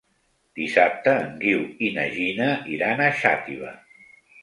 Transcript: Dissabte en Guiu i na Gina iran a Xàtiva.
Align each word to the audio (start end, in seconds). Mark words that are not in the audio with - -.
Dissabte 0.59 1.13
en 1.27 1.37
Guiu 1.45 1.61
i 1.89 1.93
na 1.99 2.07
Gina 2.17 2.51
iran 2.79 3.07
a 3.11 3.15
Xàtiva. 3.23 3.79